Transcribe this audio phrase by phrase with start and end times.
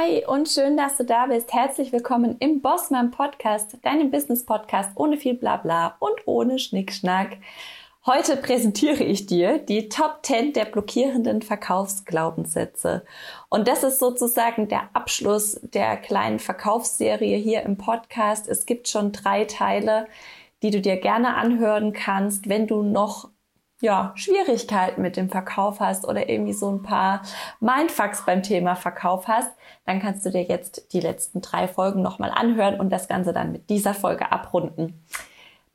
[0.00, 1.52] Hi und schön, dass du da bist.
[1.52, 7.36] Herzlich willkommen im Bossman Podcast, deinem Business Podcast ohne viel Blabla und ohne Schnickschnack.
[8.06, 13.04] Heute präsentiere ich dir die Top 10 der blockierenden Verkaufsglaubenssätze.
[13.50, 18.48] Und das ist sozusagen der Abschluss der kleinen Verkaufsserie hier im Podcast.
[18.48, 20.06] Es gibt schon drei Teile,
[20.62, 23.28] die du dir gerne anhören kannst, wenn du noch
[23.80, 27.22] ja, Schwierigkeiten mit dem Verkauf hast oder irgendwie so ein paar
[27.60, 29.50] Mindfucks beim Thema Verkauf hast,
[29.86, 33.52] dann kannst du dir jetzt die letzten drei Folgen nochmal anhören und das Ganze dann
[33.52, 35.02] mit dieser Folge abrunden.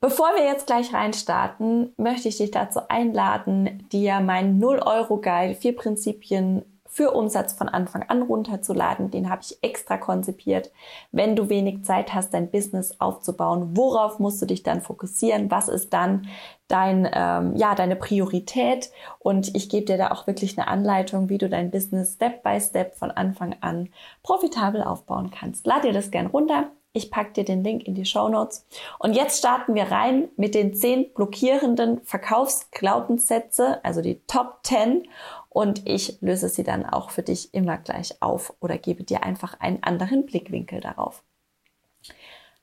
[0.00, 6.64] Bevor wir jetzt gleich reinstarten, möchte ich dich dazu einladen, dir meinen 0-Euro-Guide, vier Prinzipien
[6.96, 9.10] für Umsatz von Anfang an runterzuladen.
[9.10, 10.72] Den habe ich extra konzipiert.
[11.12, 15.50] Wenn du wenig Zeit hast, dein Business aufzubauen, worauf musst du dich dann fokussieren?
[15.50, 16.26] Was ist dann
[16.68, 18.90] dein, ähm, ja, deine Priorität?
[19.18, 22.58] Und ich gebe dir da auch wirklich eine Anleitung, wie du dein Business Step by
[22.58, 23.90] Step von Anfang an
[24.22, 25.66] profitabel aufbauen kannst.
[25.66, 26.70] Lad dir das gern runter.
[26.96, 28.64] Ich packe dir den Link in die Show Notes.
[28.98, 35.06] Und jetzt starten wir rein mit den zehn blockierenden Verkaufsglaubenssätze, also die Top 10
[35.50, 39.60] und ich löse sie dann auch für dich immer gleich auf oder gebe dir einfach
[39.60, 41.22] einen anderen Blickwinkel darauf.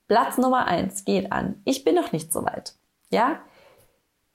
[0.07, 1.61] Platz Nummer eins geht an.
[1.63, 2.73] Ich bin noch nicht so weit.
[3.11, 3.39] Ja,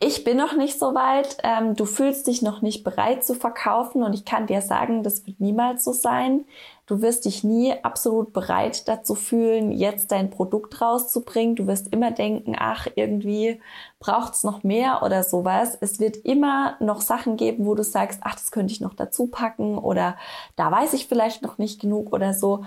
[0.00, 4.04] ich bin noch nicht so weit, ähm, du fühlst dich noch nicht bereit zu verkaufen
[4.04, 6.44] und ich kann dir sagen, das wird niemals so sein.
[6.88, 11.54] Du wirst dich nie absolut bereit dazu fühlen, jetzt dein Produkt rauszubringen.
[11.54, 13.60] Du wirst immer denken, ach, irgendwie
[13.98, 15.76] braucht's noch mehr oder sowas.
[15.82, 19.26] Es wird immer noch Sachen geben, wo du sagst, ach, das könnte ich noch dazu
[19.26, 20.16] packen oder
[20.56, 22.64] da weiß ich vielleicht noch nicht genug oder so.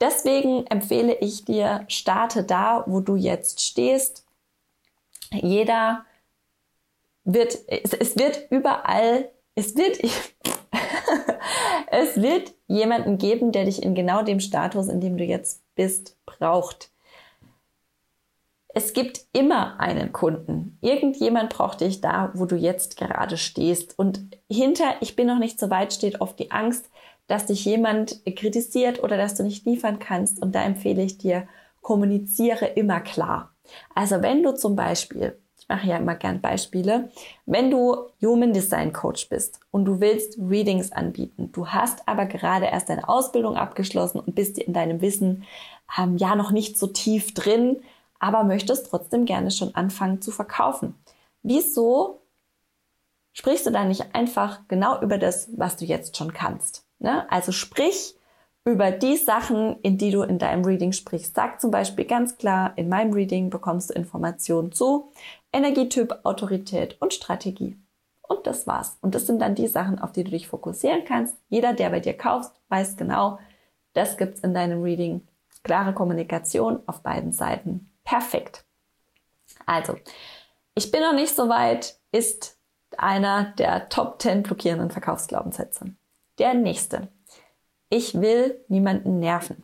[0.00, 4.24] Deswegen empfehle ich dir, starte da, wo du jetzt stehst.
[5.32, 6.04] Jeder
[7.24, 9.98] wird, es, es wird überall, es wird,
[11.90, 16.16] es wird jemanden geben, der dich in genau dem Status, in dem du jetzt bist,
[16.26, 16.90] braucht.
[18.68, 20.78] Es gibt immer einen Kunden.
[20.82, 23.98] Irgendjemand braucht dich da, wo du jetzt gerade stehst.
[23.98, 26.90] Und hinter, ich bin noch nicht so weit, steht oft die Angst,
[27.26, 30.42] dass dich jemand kritisiert oder dass du nicht liefern kannst.
[30.42, 31.48] Und da empfehle ich dir,
[31.80, 33.54] kommuniziere immer klar.
[33.94, 37.10] Also wenn du zum Beispiel ich mache ja immer gern Beispiele.
[37.44, 42.66] Wenn du Human Design Coach bist und du willst Readings anbieten, du hast aber gerade
[42.66, 45.42] erst deine Ausbildung abgeschlossen und bist in deinem Wissen
[45.98, 47.82] ähm, ja noch nicht so tief drin,
[48.20, 50.94] aber möchtest trotzdem gerne schon anfangen zu verkaufen.
[51.42, 52.20] Wieso
[53.32, 56.86] sprichst du da nicht einfach genau über das, was du jetzt schon kannst?
[57.00, 57.30] Ne?
[57.30, 58.15] Also sprich
[58.66, 61.36] über die Sachen, in die du in deinem Reading sprichst.
[61.36, 65.12] Sag zum Beispiel ganz klar, in meinem Reading bekommst du Informationen zu
[65.52, 67.78] Energietyp, Autorität und Strategie.
[68.22, 68.98] Und das war's.
[69.00, 71.36] Und das sind dann die Sachen, auf die du dich fokussieren kannst.
[71.48, 73.38] Jeder, der bei dir kauft, weiß genau,
[73.92, 75.22] das gibt's in deinem Reading.
[75.62, 77.88] Klare Kommunikation auf beiden Seiten.
[78.02, 78.64] Perfekt.
[79.64, 79.96] Also,
[80.74, 82.58] ich bin noch nicht so weit, ist
[82.98, 85.94] einer der Top 10 blockierenden Verkaufsglaubenssätze.
[86.38, 87.08] Der nächste
[87.88, 89.62] ich will niemanden nerven.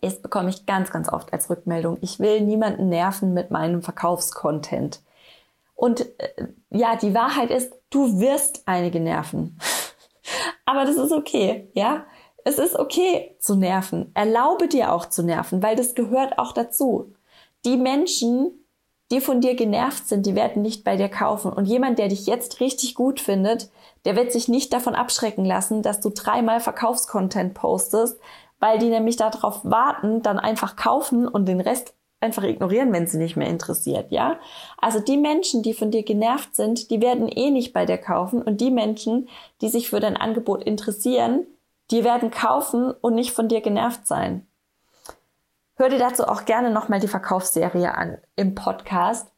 [0.00, 1.98] Das bekomme ich ganz, ganz oft als Rückmeldung.
[2.00, 5.00] Ich will niemanden nerven mit meinem Verkaufscontent.
[5.74, 9.58] Und äh, ja, die Wahrheit ist, du wirst einige nerven.
[10.64, 12.04] Aber das ist okay, ja?
[12.44, 14.10] Es ist okay zu nerven.
[14.14, 17.14] Erlaube dir auch zu nerven, weil das gehört auch dazu.
[17.66, 18.64] Die Menschen,
[19.10, 21.52] die von dir genervt sind, die werden nicht bei dir kaufen.
[21.52, 23.70] Und jemand, der dich jetzt richtig gut findet,
[24.04, 28.18] der wird sich nicht davon abschrecken lassen, dass du dreimal Verkaufscontent postest,
[28.58, 33.16] weil die nämlich darauf warten, dann einfach kaufen und den Rest einfach ignorieren, wenn sie
[33.16, 34.38] nicht mehr interessiert, ja?
[34.76, 38.42] Also die Menschen, die von dir genervt sind, die werden eh nicht bei dir kaufen
[38.42, 39.28] und die Menschen,
[39.62, 41.46] die sich für dein Angebot interessieren,
[41.90, 44.46] die werden kaufen und nicht von dir genervt sein.
[45.76, 49.32] Hör dir dazu auch gerne nochmal die Verkaufsserie an im Podcast.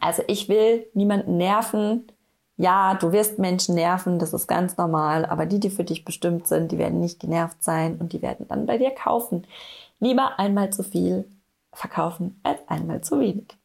[0.00, 2.10] Also ich will niemanden nerven,
[2.56, 6.46] ja, du wirst Menschen nerven, das ist ganz normal, aber die, die für dich bestimmt
[6.46, 9.46] sind, die werden nicht genervt sein und die werden dann bei dir kaufen.
[10.00, 11.24] Lieber einmal zu viel
[11.72, 13.56] verkaufen als einmal zu wenig.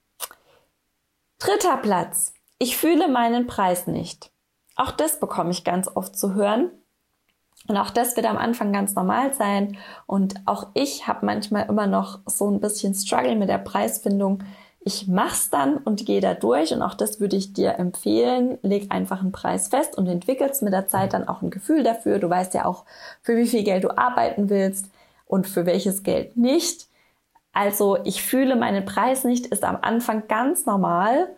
[1.40, 2.34] Dritter Platz.
[2.60, 4.32] Ich fühle meinen Preis nicht.
[4.76, 6.72] Auch das bekomme ich ganz oft zu hören.
[7.68, 9.78] Und auch das wird am Anfang ganz normal sein.
[10.06, 14.44] Und auch ich habe manchmal immer noch so ein bisschen Struggle mit der Preisfindung
[14.88, 18.58] ich mach's dann und gehe da durch und auch das würde ich dir empfehlen.
[18.62, 22.20] Leg einfach einen Preis fest und entwickelst mit der Zeit dann auch ein Gefühl dafür.
[22.20, 22.86] Du weißt ja auch,
[23.22, 24.90] für wie viel Geld du arbeiten willst
[25.26, 26.88] und für welches Geld nicht.
[27.52, 31.36] Also ich fühle meinen Preis nicht, ist am Anfang ganz normal.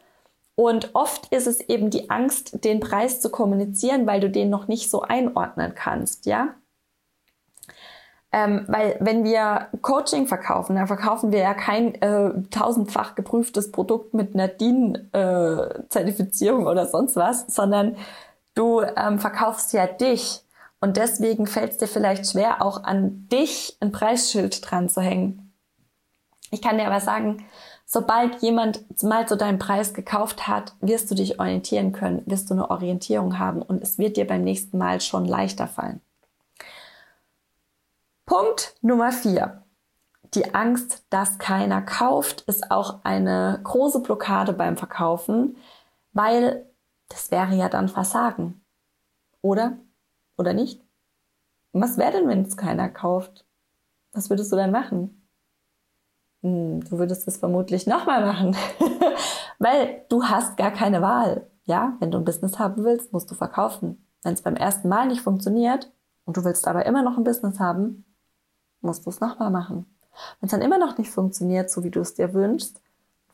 [0.53, 4.67] Und oft ist es eben die Angst, den Preis zu kommunizieren, weil du den noch
[4.67, 6.53] nicht so einordnen kannst, ja?
[8.31, 14.13] Ähm, weil wenn wir Coaching verkaufen, dann verkaufen wir ja kein äh, tausendfach geprüftes Produkt
[14.13, 17.95] mit einer DIN-Zertifizierung äh, oder sonst was, sondern
[18.53, 20.43] du ähm, verkaufst ja dich.
[20.79, 25.51] Und deswegen fällt es dir vielleicht schwer, auch an dich ein Preisschild dran zu hängen.
[26.51, 27.45] Ich kann dir aber sagen,
[27.85, 32.53] sobald jemand mal zu deinem Preis gekauft hat, wirst du dich orientieren können, wirst du
[32.53, 36.01] eine Orientierung haben und es wird dir beim nächsten Mal schon leichter fallen.
[38.29, 39.63] Punkt Nummer vier.
[40.35, 45.57] Die Angst, dass keiner kauft, ist auch eine große Blockade beim Verkaufen,
[46.13, 46.69] weil
[47.07, 48.63] das wäre ja dann Versagen.
[49.41, 49.79] Oder?
[50.37, 50.79] Oder nicht?
[51.73, 53.47] Was wäre denn, wenn es keiner kauft?
[54.13, 55.27] Was würdest du dann machen?
[56.43, 58.55] Hm, du würdest es vermutlich nochmal machen,
[59.57, 61.49] weil du hast gar keine Wahl.
[61.63, 64.07] Ja, wenn du ein Business haben willst, musst du verkaufen.
[64.21, 65.91] Wenn es beim ersten Mal nicht funktioniert
[66.25, 68.05] und du willst aber immer noch ein Business haben,
[68.81, 69.85] musst du es nochmal machen.
[70.39, 72.81] Wenn es dann immer noch nicht funktioniert, so wie du es dir wünschst,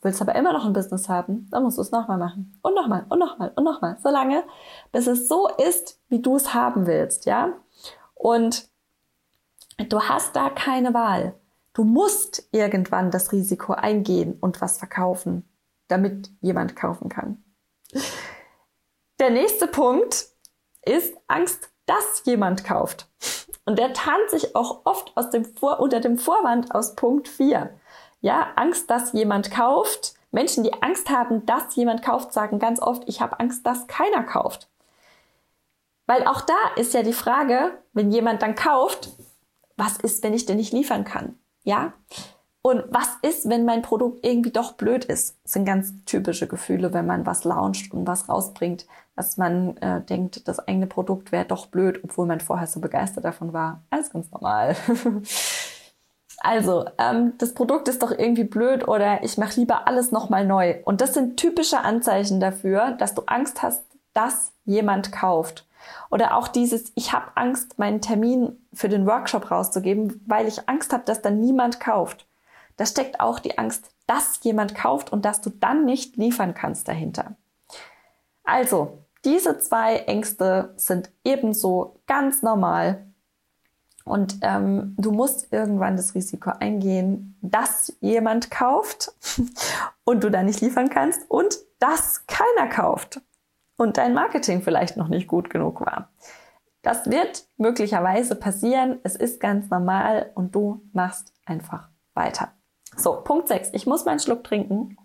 [0.02, 2.58] willst aber immer noch ein Business haben, dann musst du es nochmal machen.
[2.62, 3.98] Und nochmal, und nochmal, und nochmal.
[4.02, 4.44] So lange,
[4.92, 7.54] bis es so ist, wie du es haben willst, ja?
[8.14, 8.70] Und
[9.90, 11.34] du hast da keine Wahl.
[11.74, 15.44] Du musst irgendwann das Risiko eingehen und was verkaufen,
[15.88, 17.44] damit jemand kaufen kann.
[19.20, 20.28] Der nächste Punkt
[20.84, 23.10] ist Angst, dass jemand kauft.
[23.66, 27.72] Und der tarnt sich auch oft aus dem Vor unter dem Vorwand aus Punkt 4.
[28.22, 30.14] Ja, Angst, dass jemand kauft.
[30.32, 34.24] Menschen, die Angst haben, dass jemand kauft, sagen ganz oft, ich habe Angst, dass keiner
[34.24, 34.70] kauft.
[36.08, 39.10] Weil auch da ist ja die Frage, wenn jemand dann kauft,
[39.78, 41.40] was ist, wenn ich denn nicht liefern kann?
[41.64, 41.94] Ja?
[42.66, 45.38] Und was ist, wenn mein Produkt irgendwie doch blöd ist?
[45.44, 50.02] Das sind ganz typische Gefühle, wenn man was launcht und was rausbringt, dass man äh,
[50.02, 53.84] denkt, das eigene Produkt wäre doch blöd, obwohl man vorher so begeistert davon war.
[53.92, 54.76] Alles ganz normal.
[56.40, 60.78] also, ähm, das Produkt ist doch irgendwie blöd oder ich mache lieber alles nochmal neu.
[60.86, 63.86] Und das sind typische Anzeichen dafür, dass du Angst hast,
[64.16, 65.68] dass jemand kauft.
[66.10, 70.94] Oder auch dieses, ich habe Angst, meinen Termin für den Workshop rauszugeben, weil ich Angst
[70.94, 72.26] habe, dass dann niemand kauft.
[72.78, 76.88] Da steckt auch die Angst, dass jemand kauft und dass du dann nicht liefern kannst
[76.88, 77.36] dahinter.
[78.44, 83.06] Also, diese zwei Ängste sind ebenso ganz normal.
[84.04, 89.14] Und ähm, du musst irgendwann das Risiko eingehen, dass jemand kauft
[90.04, 93.22] und du da nicht liefern kannst und dass keiner kauft
[93.78, 96.10] und dein Marketing vielleicht noch nicht gut genug war.
[96.84, 99.00] Das wird möglicherweise passieren.
[99.02, 102.54] Es ist ganz normal und du machst einfach weiter.
[102.96, 103.72] So, Punkt 6.
[103.74, 104.98] Ich muss meinen Schluck trinken.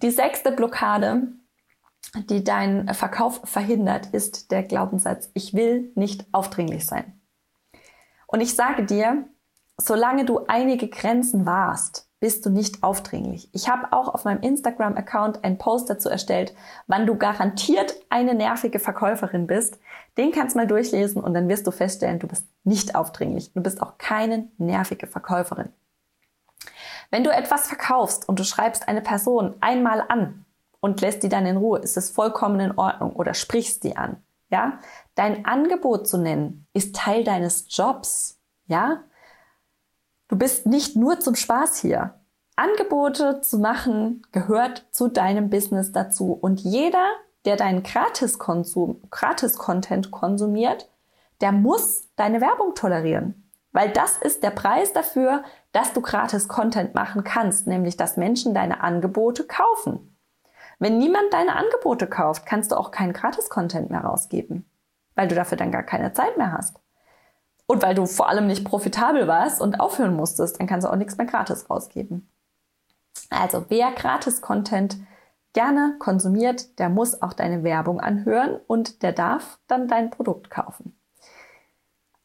[0.00, 1.28] Die sechste Blockade,
[2.14, 7.20] die deinen Verkauf verhindert, ist der Glaubenssatz, ich will nicht aufdringlich sein.
[8.26, 9.28] Und ich sage dir,
[9.76, 13.48] solange du einige Grenzen warst, bist du nicht aufdringlich.
[13.52, 16.54] Ich habe auch auf meinem Instagram-Account einen Post dazu erstellt,
[16.86, 19.80] wann du garantiert eine nervige Verkäuferin bist.
[20.18, 23.52] Den kannst du mal durchlesen und dann wirst du feststellen, du bist nicht aufdringlich.
[23.52, 25.70] Du bist auch keine nervige Verkäuferin.
[27.10, 30.44] Wenn du etwas verkaufst und du schreibst eine Person einmal an
[30.80, 34.22] und lässt die dann in Ruhe, ist es vollkommen in Ordnung oder sprichst die an.
[34.50, 34.78] Ja,
[35.14, 38.38] dein Angebot zu nennen ist Teil deines Jobs.
[38.66, 39.04] Ja,
[40.32, 42.14] Du bist nicht nur zum Spaß hier.
[42.56, 46.32] Angebote zu machen gehört zu deinem Business dazu.
[46.32, 47.06] Und jeder,
[47.44, 50.88] der deinen Gratis-Konsum, Gratis-Content konsumiert,
[51.40, 53.50] der muss deine Werbung tolerieren.
[53.72, 58.82] Weil das ist der Preis dafür, dass du Gratis-Content machen kannst, nämlich dass Menschen deine
[58.82, 60.16] Angebote kaufen.
[60.78, 64.68] Wenn niemand deine Angebote kauft, kannst du auch keinen Gratis-Content mehr rausgeben,
[65.14, 66.76] weil du dafür dann gar keine Zeit mehr hast.
[67.66, 70.96] Und weil du vor allem nicht profitabel warst und aufhören musstest, dann kannst du auch
[70.96, 72.28] nichts mehr gratis rausgeben.
[73.30, 74.98] Also wer Gratis-Content
[75.52, 80.98] gerne konsumiert, der muss auch deine Werbung anhören und der darf dann dein Produkt kaufen.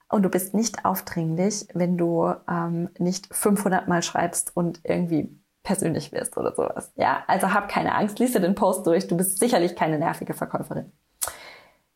[0.10, 6.14] Und du bist nicht aufdringlich, wenn du ähm, nicht 500 Mal schreibst und irgendwie persönlich
[6.14, 6.94] wirst oder sowas.
[6.96, 9.08] Ja, also hab keine Angst, lies dir den Post durch.
[9.08, 10.94] Du bist sicherlich keine nervige Verkäuferin.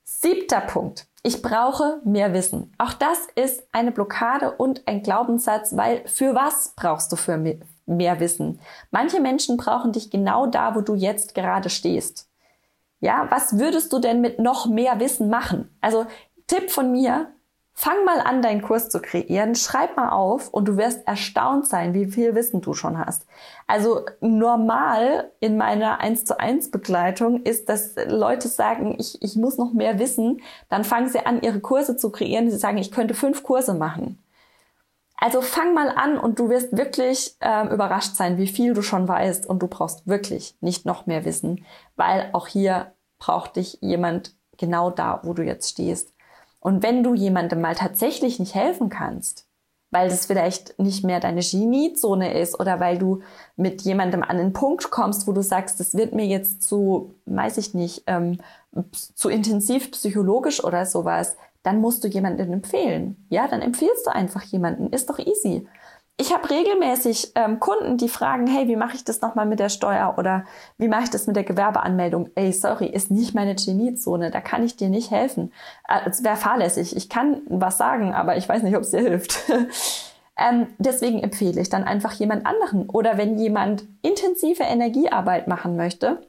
[0.03, 1.07] Siebter Punkt.
[1.23, 2.73] Ich brauche mehr Wissen.
[2.77, 7.37] Auch das ist eine Blockade und ein Glaubenssatz, weil für was brauchst du für
[7.97, 8.59] mehr Wissen?
[8.91, 12.29] Manche Menschen brauchen dich genau da, wo du jetzt gerade stehst.
[12.99, 15.75] Ja, was würdest du denn mit noch mehr Wissen machen?
[15.81, 16.05] Also
[16.47, 17.33] Tipp von mir,
[17.73, 21.93] Fang mal an, deinen Kurs zu kreieren, schreib mal auf und du wirst erstaunt sein,
[21.93, 23.25] wie viel Wissen du schon hast.
[23.65, 29.57] Also normal in meiner 1 zu 1 Begleitung ist, dass Leute sagen, ich, ich muss
[29.57, 32.51] noch mehr wissen, dann fangen sie an, ihre Kurse zu kreieren.
[32.51, 34.19] Sie sagen, ich könnte fünf Kurse machen.
[35.23, 39.07] Also fang mal an und du wirst wirklich ähm, überrascht sein, wie viel du schon
[39.07, 41.63] weißt und du brauchst wirklich nicht noch mehr wissen,
[41.95, 46.15] weil auch hier braucht dich jemand genau da, wo du jetzt stehst.
[46.59, 49.47] Und wenn du jemandem mal tatsächlich nicht helfen kannst,
[49.91, 53.21] weil das vielleicht nicht mehr deine Geniezone ist oder weil du
[53.55, 57.57] mit jemandem an den Punkt kommst, wo du sagst, das wird mir jetzt zu, weiß
[57.57, 58.39] ich nicht, ähm,
[58.91, 63.25] zu intensiv psychologisch oder sowas, dann musst du jemanden empfehlen.
[63.29, 64.87] Ja, dann empfiehlst du einfach jemanden.
[64.87, 65.67] Ist doch easy
[66.21, 69.69] ich habe regelmäßig ähm, Kunden, die fragen, hey, wie mache ich das nochmal mit der
[69.69, 70.45] Steuer oder
[70.77, 72.29] wie mache ich das mit der Gewerbeanmeldung?
[72.35, 75.51] Ey, sorry, ist nicht meine Geniezone, da kann ich dir nicht helfen.
[75.87, 76.95] Äh, es wäre fahrlässig.
[76.95, 79.39] Ich kann was sagen, aber ich weiß nicht, ob es dir hilft.
[80.37, 82.87] ähm, deswegen empfehle ich dann einfach jemand anderen.
[82.89, 86.19] Oder wenn jemand intensive Energiearbeit machen möchte,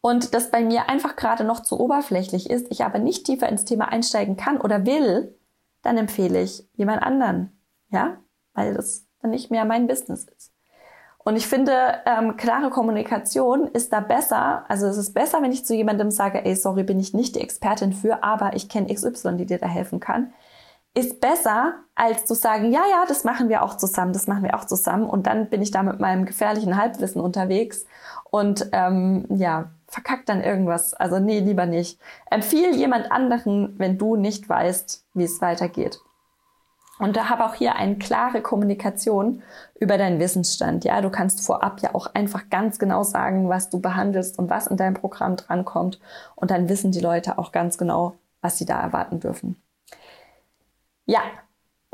[0.00, 3.64] und das bei mir einfach gerade noch zu oberflächlich ist, ich aber nicht tiefer ins
[3.64, 5.36] Thema einsteigen kann oder will,
[5.82, 7.56] dann empfehle ich jemand anderen.
[7.90, 8.18] Ja?
[8.54, 10.52] weil das dann nicht mehr mein Business ist.
[11.22, 14.64] Und ich finde, ähm, klare Kommunikation ist da besser.
[14.68, 17.42] Also es ist besser, wenn ich zu jemandem sage, ey, sorry, bin ich nicht die
[17.42, 20.32] Expertin für, aber ich kenne XY, die dir da helfen kann.
[20.94, 24.56] Ist besser, als zu sagen, ja, ja, das machen wir auch zusammen, das machen wir
[24.56, 25.08] auch zusammen.
[25.08, 27.84] Und dann bin ich da mit meinem gefährlichen Halbwissen unterwegs
[28.30, 30.94] und ähm, ja, verkackt dann irgendwas.
[30.94, 32.00] Also nee, lieber nicht.
[32.30, 36.00] Empfiehl jemand anderen, wenn du nicht weißt, wie es weitergeht.
[37.00, 39.42] Und da habe auch hier eine klare Kommunikation
[39.78, 40.84] über deinen Wissensstand.
[40.84, 44.66] Ja, du kannst vorab ja auch einfach ganz genau sagen, was du behandelst und was
[44.66, 45.98] in deinem Programm drankommt.
[46.36, 49.60] Und dann wissen die Leute auch ganz genau, was sie da erwarten dürfen.
[51.06, 51.22] Ja,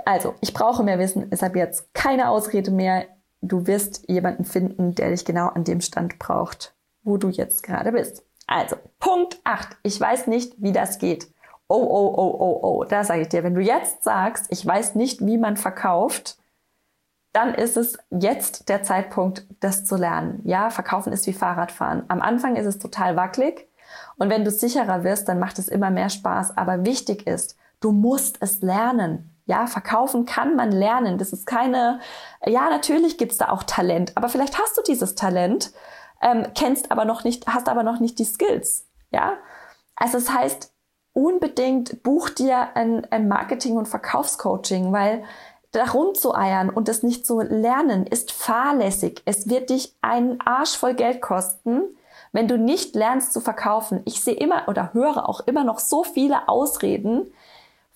[0.04, 3.06] also ich brauche mehr Wissen, ist ab jetzt keine Ausrede mehr.
[3.40, 6.75] Du wirst jemanden finden, der dich genau an dem Stand braucht,
[7.06, 8.22] wo du jetzt gerade bist.
[8.46, 9.78] Also, Punkt 8.
[9.82, 11.28] Ich weiß nicht, wie das geht
[11.68, 14.94] oh, oh, oh, oh, oh, da sage ich dir, wenn du jetzt sagst, ich weiß
[14.94, 16.38] nicht, wie man verkauft,
[17.32, 20.40] dann ist es jetzt der Zeitpunkt, das zu lernen.
[20.44, 22.04] Ja, verkaufen ist wie Fahrradfahren.
[22.08, 23.68] Am Anfang ist es total wackelig
[24.16, 26.56] und wenn du sicherer wirst, dann macht es immer mehr Spaß.
[26.56, 29.32] Aber wichtig ist, du musst es lernen.
[29.44, 31.18] Ja, verkaufen kann man lernen.
[31.18, 32.00] Das ist keine,
[32.44, 35.72] ja, natürlich gibt's da auch Talent, aber vielleicht hast du dieses Talent,
[36.23, 38.87] ähm, kennst aber noch nicht, hast aber noch nicht die Skills.
[39.11, 39.35] Ja,
[39.94, 40.73] also das heißt,
[41.12, 45.25] unbedingt buch dir ein, ein Marketing- und Verkaufscoaching, weil
[45.73, 49.23] da rumzueiern und das nicht zu lernen ist fahrlässig.
[49.25, 51.82] Es wird dich einen Arsch voll Geld kosten,
[52.32, 54.02] wenn du nicht lernst zu verkaufen.
[54.04, 57.32] Ich sehe immer oder höre auch immer noch so viele Ausreden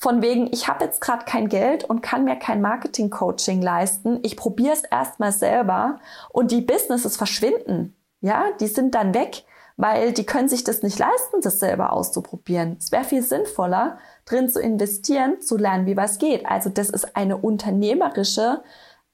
[0.01, 4.19] von wegen, ich habe jetzt gerade kein Geld und kann mir kein Marketing-Coaching leisten.
[4.23, 6.01] Ich probiere es erstmal selber
[6.31, 7.95] und die Businesses verschwinden.
[8.21, 9.45] Ja, die sind dann weg
[9.81, 12.77] weil die können sich das nicht leisten, das selber auszuprobieren.
[12.79, 16.45] Es wäre viel sinnvoller, drin zu investieren, zu lernen, wie was geht.
[16.45, 18.63] Also das ist eine unternehmerische,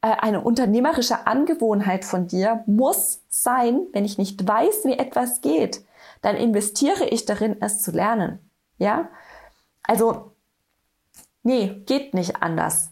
[0.03, 5.85] äh, eine unternehmerische Angewohnheit von dir muss sein, wenn ich nicht weiß, wie etwas geht,
[6.21, 8.41] dann investiere ich darin, es zu lernen.
[8.77, 9.09] Ja?
[9.85, 10.33] Also,
[11.45, 12.91] nee, geht nicht anders.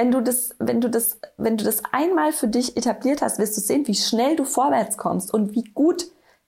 [0.00, 3.54] Wenn du das, wenn du das, wenn du das einmal für dich etabliert hast, wirst
[3.58, 6.06] du sehen, wie schnell du vorwärts kommst und wie gut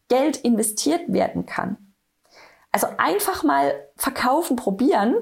[0.08, 1.76] Geld investiert werden kann.
[2.70, 5.16] Also einfach mal verkaufen, probieren.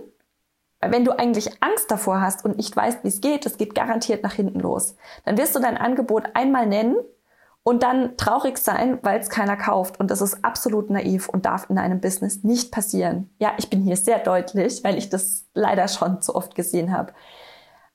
[0.79, 3.75] Weil wenn du eigentlich Angst davor hast und nicht weißt, wie es geht, das geht
[3.75, 4.95] garantiert nach hinten los.
[5.25, 6.99] Dann wirst du dein Angebot einmal nennen
[7.65, 9.99] und dann traurig sein, weil es keiner kauft.
[9.99, 13.29] Und das ist absolut naiv und darf in einem Business nicht passieren.
[13.41, 17.13] Ja, ich bin hier sehr deutlich, weil ich das leider schon zu oft gesehen habe.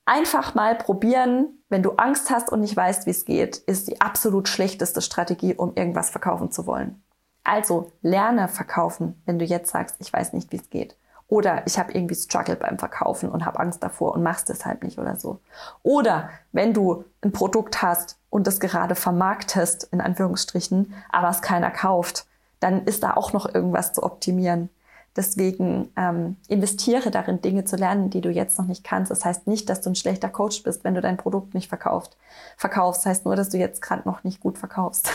[0.06, 4.00] Einfach mal probieren, wenn du Angst hast und nicht weißt, wie es geht, ist die
[4.00, 7.02] absolut schlechteste Strategie, um irgendwas verkaufen zu wollen.
[7.42, 10.96] Also lerne verkaufen, wenn du jetzt sagst, ich weiß nicht, wie es geht.
[11.28, 14.98] Oder ich habe irgendwie Struggle beim Verkaufen und habe Angst davor und machst deshalb nicht
[14.98, 15.40] oder so.
[15.82, 21.72] Oder wenn du ein Produkt hast und das gerade vermarktest, in Anführungsstrichen, aber es keiner
[21.72, 22.26] kauft,
[22.60, 24.70] dann ist da auch noch irgendwas zu optimieren.
[25.16, 29.10] Deswegen ähm, investiere darin, Dinge zu lernen, die du jetzt noch nicht kannst.
[29.10, 32.16] Das heißt nicht, dass du ein schlechter Coach bist, wenn du dein Produkt nicht verkauft.
[32.56, 35.10] Verkaufst das heißt nur, dass du jetzt gerade noch nicht gut verkaufst.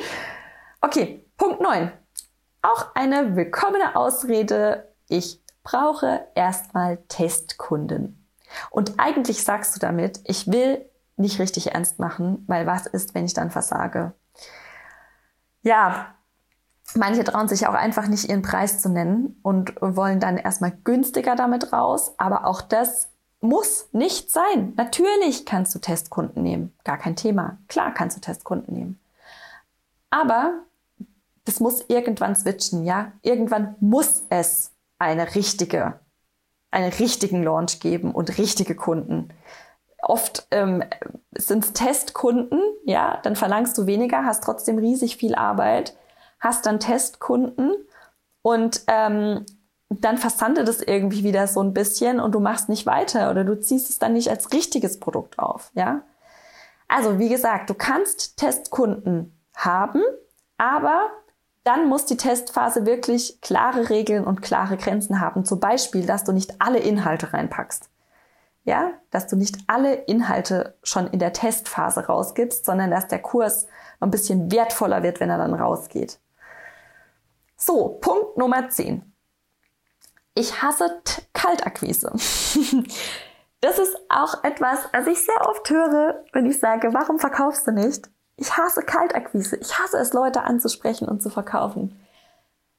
[0.80, 1.92] okay, Punkt 9.
[2.62, 4.88] Auch eine willkommene Ausrede.
[5.08, 8.26] Ich brauche erstmal Testkunden.
[8.70, 10.84] Und eigentlich sagst du damit, ich will
[11.16, 14.14] nicht richtig ernst machen, weil was ist, wenn ich dann versage?
[15.62, 16.14] Ja,
[16.94, 21.36] Manche trauen sich auch einfach nicht ihren Preis zu nennen und wollen dann erstmal günstiger
[21.36, 22.14] damit raus.
[22.18, 23.08] Aber auch das
[23.40, 24.72] muss nicht sein.
[24.76, 26.74] Natürlich kannst du Testkunden nehmen.
[26.84, 27.58] Gar kein Thema.
[27.68, 28.98] Klar kannst du Testkunden nehmen.
[30.10, 30.64] Aber
[31.44, 33.12] das muss irgendwann switchen, ja?
[33.22, 36.00] Irgendwann muss es eine richtige,
[36.70, 39.28] einen richtigen Launch geben und richtige Kunden.
[40.02, 40.84] Oft ähm,
[41.36, 45.96] sind es Testkunden, ja, dann verlangst du weniger, hast trotzdem riesig viel Arbeit,
[46.40, 47.72] hast dann Testkunden
[48.42, 49.44] und ähm,
[49.90, 53.58] dann versandet es irgendwie wieder so ein bisschen und du machst nicht weiter oder du
[53.58, 56.02] ziehst es dann nicht als richtiges Produkt auf, ja.
[56.88, 60.00] Also, wie gesagt, du kannst Testkunden haben,
[60.56, 61.10] aber
[61.64, 65.44] dann muss die Testphase wirklich klare Regeln und klare Grenzen haben.
[65.44, 67.90] Zum Beispiel, dass du nicht alle Inhalte reinpackst.
[68.64, 73.66] Ja, dass du nicht alle Inhalte schon in der Testphase rausgibst, sondern dass der Kurs
[74.00, 76.18] ein bisschen wertvoller wird, wenn er dann rausgeht.
[77.60, 79.02] So, Punkt Nummer 10.
[80.34, 82.12] Ich hasse Kaltakquise.
[83.60, 87.72] das ist auch etwas, was ich sehr oft höre, wenn ich sage, warum verkaufst du
[87.72, 88.08] nicht?
[88.36, 89.56] Ich hasse Kaltakquise.
[89.56, 92.00] Ich hasse es, Leute anzusprechen und zu verkaufen.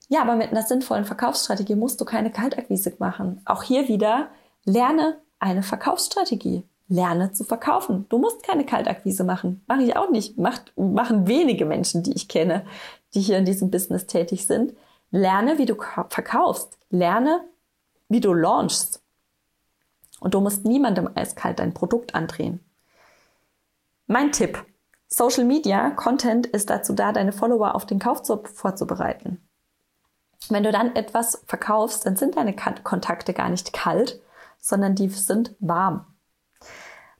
[0.07, 3.41] Ja, aber mit einer sinnvollen Verkaufsstrategie musst du keine Kaltakquise machen.
[3.43, 4.29] Auch hier wieder,
[4.63, 6.63] lerne eine Verkaufsstrategie.
[6.89, 8.07] Lerne zu verkaufen.
[8.09, 9.63] Du musst keine Kaltakquise machen.
[9.67, 10.37] Mache ich auch nicht.
[10.37, 12.65] Macht, machen wenige Menschen, die ich kenne,
[13.13, 14.73] die hier in diesem Business tätig sind.
[15.11, 15.75] Lerne, wie du
[16.09, 16.77] verkaufst.
[16.89, 17.41] Lerne,
[18.09, 19.03] wie du launchst.
[20.19, 22.59] Und du musst niemandem eiskalt dein Produkt andrehen.
[24.07, 24.65] Mein Tipp.
[25.07, 29.39] Social Media Content ist dazu da, deine Follower auf den Kauf vorzubereiten.
[30.49, 34.21] Wenn du dann etwas verkaufst, dann sind deine Kontakte gar nicht kalt,
[34.59, 36.05] sondern die sind warm.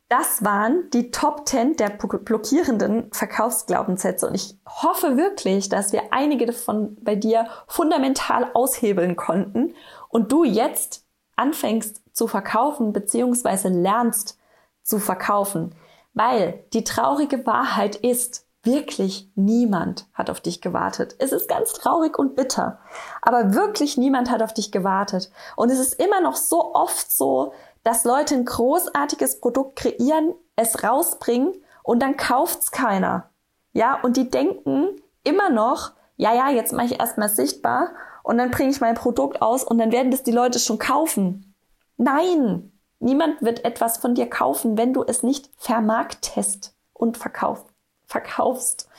[0.10, 6.48] Das waren die Top 10 der blockierenden Verkaufsglaubenssätze und ich hoffe wirklich, dass wir einige
[6.48, 9.76] davon bei dir fundamental aushebeln konnten
[10.10, 13.68] und du jetzt anfängst zu verkaufen bzw.
[13.70, 14.40] lernst
[14.82, 15.76] zu verkaufen.
[16.16, 21.16] Weil die traurige Wahrheit ist, wirklich niemand hat auf dich gewartet.
[21.20, 22.80] Es ist ganz traurig und bitter,
[23.22, 25.32] aber wirklich niemand hat auf dich gewartet.
[25.56, 30.84] Und es ist immer noch so oft so, dass Leute ein großartiges Produkt kreieren, es
[30.84, 33.30] rausbringen und dann kauft's keiner.
[33.74, 37.92] Ja, und die denken immer noch, ja, ja, jetzt mache ich erstmal sichtbar
[38.24, 41.56] und dann bringe ich mein Produkt aus und dann werden das die Leute schon kaufen.
[41.98, 47.66] Nein, Niemand wird etwas von dir kaufen, wenn du es nicht vermarktest und verkauf,
[48.06, 48.90] verkaufst.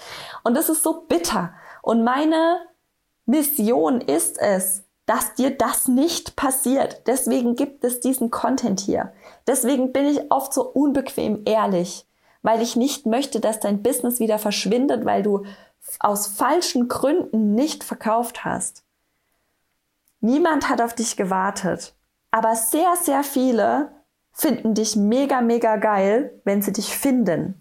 [0.42, 1.52] Und das ist so bitter.
[1.82, 2.60] Und meine
[3.26, 7.08] Mission ist es, dass dir das nicht passiert.
[7.08, 9.12] Deswegen gibt es diesen Content hier.
[9.44, 12.06] Deswegen bin ich oft so unbequem ehrlich,
[12.42, 15.44] weil ich nicht möchte, dass dein Business wieder verschwindet, weil du
[15.98, 18.84] aus falschen Gründen nicht verkauft hast.
[20.20, 21.96] Niemand hat auf dich gewartet.
[22.30, 23.90] Aber sehr, sehr viele
[24.30, 27.60] finden dich mega, mega geil, wenn sie dich finden.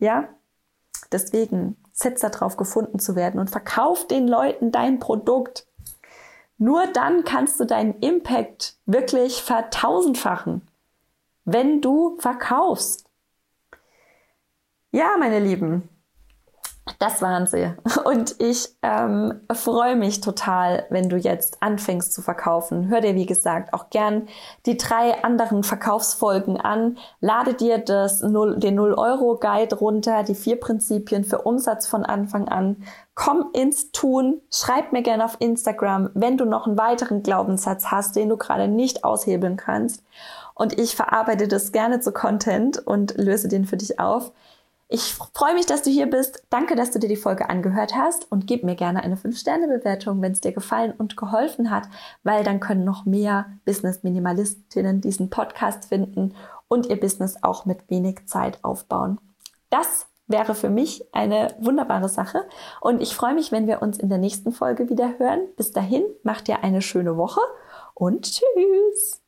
[0.00, 0.28] Ja?
[1.12, 5.69] Deswegen setz darauf, gefunden zu werden und verkauf den Leuten dein Produkt.
[6.62, 10.60] Nur dann kannst du deinen Impact wirklich vertausendfachen,
[11.46, 13.08] wenn du verkaufst.
[14.90, 15.88] Ja, meine Lieben,
[16.98, 17.72] das waren sie.
[18.04, 22.88] Und ich ähm, freue mich total, wenn du jetzt anfängst zu verkaufen.
[22.88, 24.28] Hör dir, wie gesagt, auch gern
[24.66, 26.98] die drei anderen Verkaufsfolgen an.
[27.20, 32.84] Lade dir das 0, den 0-Euro-Guide runter, die vier Prinzipien für Umsatz von Anfang an.
[33.14, 34.40] Komm ins Tun.
[34.52, 38.68] Schreib mir gerne auf Instagram, wenn du noch einen weiteren Glaubenssatz hast, den du gerade
[38.68, 40.02] nicht aushebeln kannst.
[40.54, 44.32] Und ich verarbeite das gerne zu Content und löse den für dich auf.
[44.92, 46.42] Ich freue mich, dass du hier bist.
[46.50, 50.32] Danke, dass du dir die Folge angehört hast und gib mir gerne eine 5-Sterne-Bewertung, wenn
[50.32, 51.84] es dir gefallen und geholfen hat,
[52.24, 56.34] weil dann können noch mehr Business-Minimalistinnen diesen Podcast finden
[56.66, 59.20] und ihr Business auch mit wenig Zeit aufbauen.
[59.70, 62.48] Das wäre für mich eine wunderbare Sache
[62.80, 65.42] und ich freue mich, wenn wir uns in der nächsten Folge wieder hören.
[65.56, 67.40] Bis dahin, macht dir eine schöne Woche
[67.94, 69.22] und tschüss!